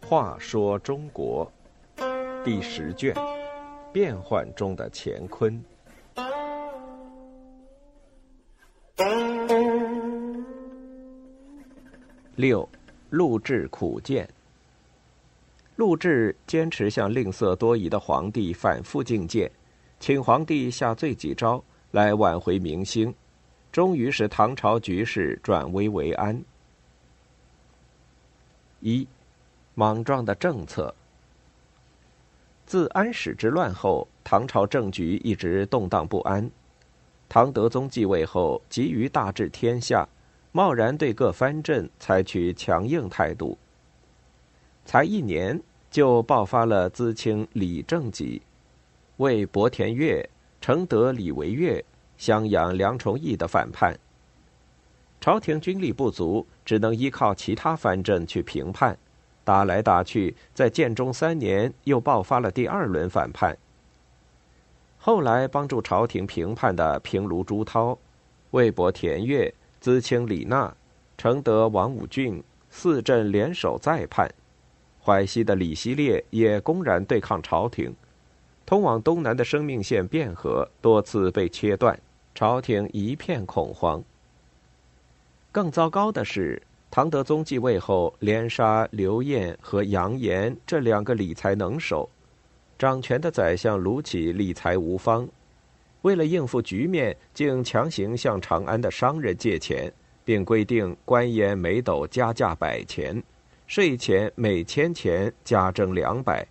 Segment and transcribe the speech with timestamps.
[0.00, 1.50] 话说中国
[2.44, 3.14] 第十卷：
[3.92, 5.58] 变幻中的乾坤。
[12.36, 12.68] 六，
[13.08, 14.28] 陆贽苦谏。
[15.76, 19.50] 陆贽坚持向吝啬多疑的皇帝反复进谏，
[19.98, 23.14] 请皇帝下罪己诏来挽回民心，
[23.72, 26.44] 终于使唐朝局势转危为安。
[28.80, 29.08] 一，
[29.74, 30.94] 莽撞的政策。
[32.66, 36.48] 自安史之乱后，唐朝政局一直动荡不安。
[37.28, 40.08] 唐德宗继位后，急于大治天下。
[40.54, 43.56] 贸然对各藩镇采取强硬态度，
[44.84, 45.58] 才一年
[45.90, 48.42] 就爆发了资清李正己、
[49.16, 50.28] 为博田悦、
[50.60, 51.82] 承德李维越、
[52.22, 53.98] 襄阳梁崇义的反叛。
[55.20, 58.96] 朝廷军力不足，只能依靠其他藩镇去平叛。
[59.42, 63.58] 打来打去，在建中三年又爆发了第二轮反叛。
[64.98, 67.98] 后来帮助朝廷平叛的平卢朱涛、
[68.52, 69.52] 魏博田悦。
[69.80, 70.72] 资清李纳、
[71.18, 74.32] 承德王武俊四镇联手再叛，
[75.04, 77.92] 淮西的李希烈也公然对抗朝廷，
[78.64, 81.98] 通往东南的生命线汴河多次被切断，
[82.34, 84.02] 朝廷一片恐慌。
[85.50, 92.08] 更糟糕的是，唐德宗继位后，连杀刘晏和杨炎这两个理财能手，
[92.78, 95.28] 掌权的宰相卢杞理财无方。
[96.02, 99.92] 为了应付局面，竟强行向长安的商人借钱，
[100.24, 103.22] 并规定官盐每斗加价百钱，
[103.66, 106.46] 税钱每千钱加征两百，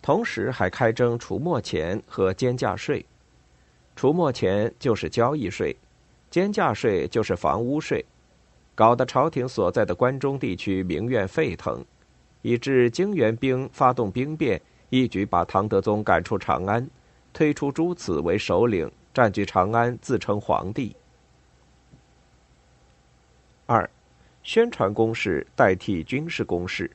[0.00, 3.04] 同时还开征除没钱和监价税。
[3.98, 5.76] 除没钱就是交易税，
[6.30, 8.04] 监价税就是房屋税，
[8.76, 11.84] 搞得朝廷所在的关中地区民怨沸腾，
[12.42, 16.88] 以致泾元兵发动兵变，一举把唐德宗赶出长安。
[17.32, 20.94] 推出朱此为首领，占据长安，自称皇帝。
[23.66, 23.90] 二，
[24.44, 26.88] 宣传攻势代替军事攻势。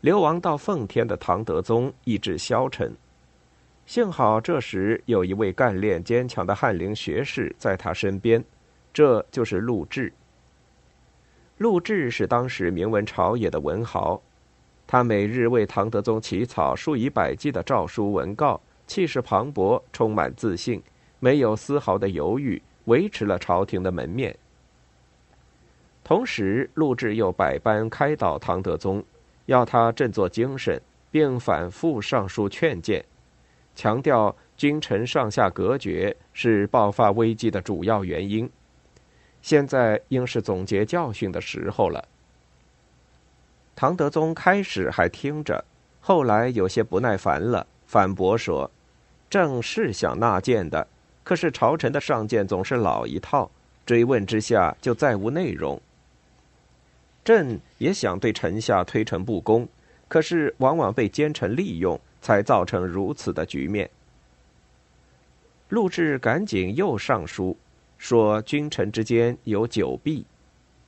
[0.00, 2.92] 流亡到奉天的唐德宗意志消沉，
[3.90, 8.44] 幸好这时有一位干练坚强的翰林学士在他身边，
[8.92, 10.12] 这就是陆贽。
[11.58, 14.22] 陆贽是当时名闻朝野的文豪，
[14.86, 18.60] 他每日为唐德宗起草数以百计的诏书文告。
[18.86, 20.80] 气势磅礴，充满自信，
[21.18, 24.36] 没有丝毫的犹豫，维持了朝廷的门面。
[26.04, 29.02] 同时，陆贽又百般开导唐德宗，
[29.46, 30.80] 要他振作精神，
[31.10, 33.04] 并反复上书劝谏，
[33.80, 38.46] 强调君臣上下隔绝是爆发危机的主要原因。
[39.40, 42.06] 现在应是总结教训的时候了。
[43.74, 45.64] 唐德宗开始还听着，
[45.98, 48.70] 后来有些不耐烦了，反驳说。
[49.30, 50.86] 正是想纳谏的，
[51.24, 53.50] 可是朝臣的上谏总是老一套，
[53.86, 55.80] 追问之下就再无内容。
[57.24, 59.66] 朕也想对臣下推陈不公，
[60.06, 63.88] 可是往往被奸臣利用，才造成如此的局面。
[65.68, 67.56] 陆贽赶紧又上书，
[67.96, 70.24] 说君臣之间有九弊，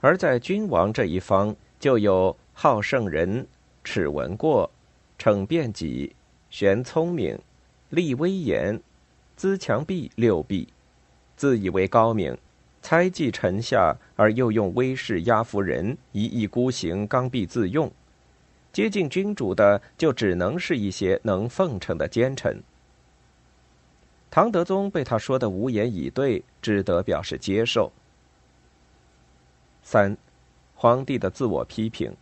[0.01, 3.47] 而在君王这一方就有好圣人、
[3.85, 4.71] 耻闻过、
[5.17, 6.15] 逞辩己、
[6.51, 7.39] 玄聪明。
[7.91, 8.81] 立威严，
[9.37, 10.67] 资强弊六弊，
[11.37, 12.35] 自以为高明，
[12.81, 17.93] 猜忌臣下而又用威势压服人，一意孤行，刚愎自用。
[18.73, 22.63] 接近君主的，就只能是一些能奉承的奸臣。
[24.31, 27.93] 唐德宗被他说的无言以对，只得表示接受。
[29.83, 30.17] 三，
[30.75, 32.15] 皇帝的自我批评。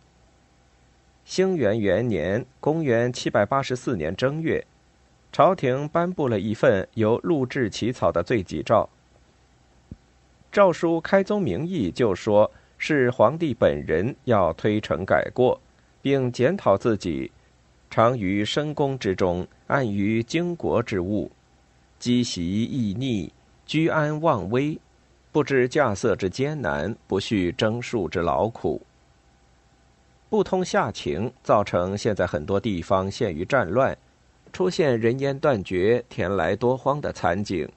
[1.24, 4.66] 兴元元年（公元784年正月）。
[5.32, 8.88] 朝廷颁布了一份由陆贽起草的罪己诏。
[10.50, 15.60] 诏书开宗明义就说是皇帝本人要推陈改过，
[16.02, 17.30] 并检讨自己，
[17.90, 21.30] 常于深宫之中，暗于经国之务，
[21.98, 23.32] 积习易逆，
[23.66, 24.78] 居安忘危，
[25.32, 28.80] 不知稼穑之艰难，不恤征戍之劳苦，
[30.28, 33.96] 不通下情，造成现在很多地方陷于战乱。
[34.52, 37.68] 出现人烟断绝、田来多荒的惨景。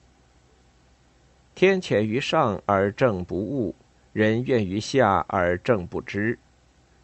[1.54, 3.72] 天谴于上而政不悟，
[4.12, 6.36] 人怨于下而政不知。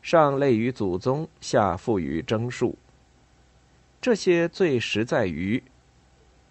[0.03, 2.75] 上累于祖宗，下富于征戍。
[4.01, 5.63] 这些最实在于，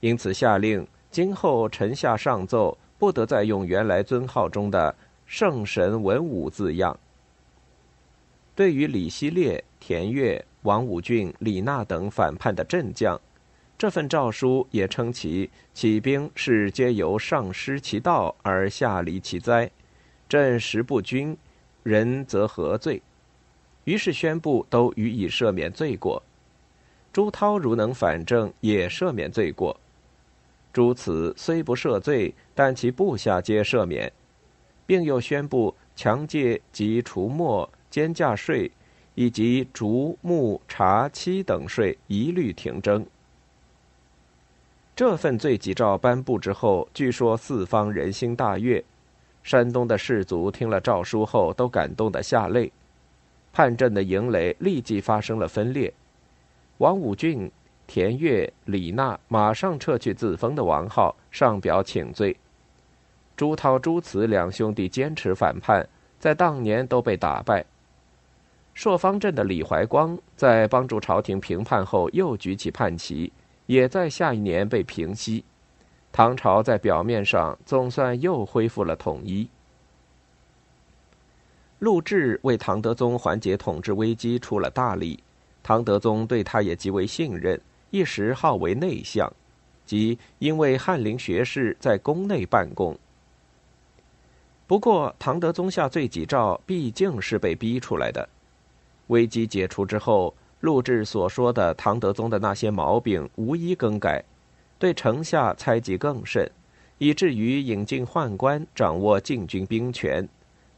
[0.02, 4.94] 因此下令今后臣下上奏，不得再用原来尊号中的
[5.26, 6.98] “圣神文武”字样。
[8.56, 13.20] 对于李希烈、田悦、王武俊、李纳等反叛的镇将，
[13.78, 19.72] 这份诏书也称其起兵是皆由上失其道而下离其灾，
[20.28, 21.36] 朕实不均，
[21.82, 23.02] 人则何罪？
[23.90, 26.22] 于是宣布都予以赦免罪过。
[27.12, 29.76] 朱涛如能反正，也赦免罪过。
[30.72, 34.12] 诸此虽不赦罪，但其部下皆赦免，
[34.86, 37.68] 并又宣布强戒及除没。
[37.90, 38.70] 监价税
[39.16, 43.04] 以及竹木茶漆等税一律停征。
[44.96, 48.84] 这份罪己诏颁布之后，据说四方人心大悦。
[49.42, 52.72] 山东的士族听了诏书后，都感动得下泪。
[53.52, 55.94] 叛阵的营垒立即发生了分裂。
[56.78, 57.52] 王武俊、
[57.88, 62.36] 田悦、李纳马上撤去自封的王号，上表请罪。
[63.36, 65.88] 朱涛、朱慈两兄弟坚持反叛，
[66.20, 67.66] 在当年都被打败。
[68.76, 73.32] 朔方镇的李怀光在帮助朝廷平叛后，又举起叛旗，
[73.66, 75.44] 也在下一年被平息。
[76.12, 79.50] 唐朝在表面上总算又恢复了统一。
[81.80, 85.18] 陆贽为唐德宗缓解统治危机出了大力，
[85.64, 87.60] 唐德宗对他也极为信任，
[87.90, 89.32] 一时号为内相，
[89.86, 92.98] 即因为翰林学士在宫内办公。
[94.68, 98.28] 不过，唐德宗下罪己诏毕竟是被逼出来的。
[99.08, 104.24] 危机解除之后，陆贽所说的唐德宗的那些毛病无一更改，
[104.78, 106.48] 对城下猜忌更甚，
[106.98, 110.28] 以至于引进宦官掌握禁军兵权，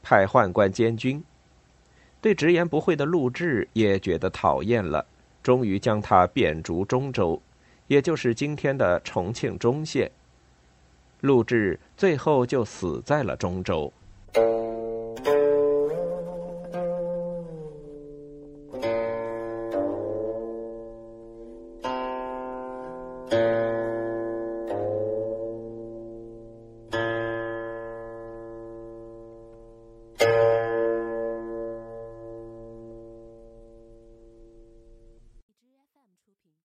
[0.01, 1.23] 派宦官监军。
[2.21, 5.03] 对直言不讳的陆志也觉得讨厌了
[5.41, 7.41] 终于将他贬逐中州
[7.87, 10.09] 也就是今天的重庆忠县
[11.21, 13.91] 陆志最后就死在了中州。